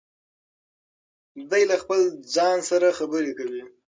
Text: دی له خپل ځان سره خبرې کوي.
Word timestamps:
دی 1.49 1.63
له 1.71 1.75
خپل 1.83 1.99
ځان 2.35 2.57
سره 2.69 2.95
خبرې 2.99 3.31
کوي. 3.39 3.63